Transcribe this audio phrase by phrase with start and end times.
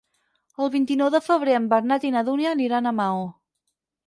[0.63, 3.23] El vint-i-nou de febrer en Bernat i na Dúnia aniran a Maó.